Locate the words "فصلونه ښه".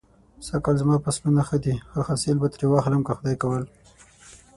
1.05-1.57